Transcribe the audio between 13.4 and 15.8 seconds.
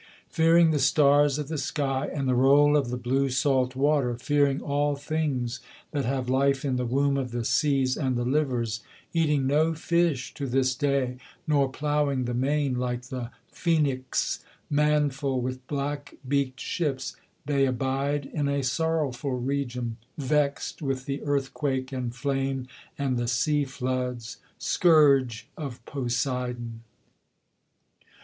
Phoenics, Manful with